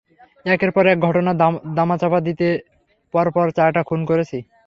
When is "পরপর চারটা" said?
3.13-3.81